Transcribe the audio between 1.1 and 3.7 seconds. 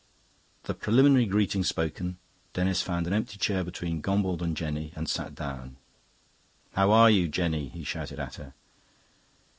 greetings spoken, Denis found an empty chair